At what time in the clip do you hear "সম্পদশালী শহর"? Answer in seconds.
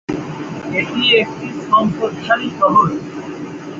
1.63-2.87